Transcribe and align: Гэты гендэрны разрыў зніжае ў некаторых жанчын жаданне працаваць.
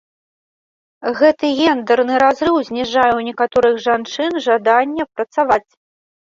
Гэты 1.19 1.45
гендэрны 1.59 2.15
разрыў 2.23 2.55
зніжае 2.69 3.11
ў 3.17 3.21
некаторых 3.29 3.75
жанчын 3.85 4.31
жаданне 4.47 5.03
працаваць. 5.15 5.69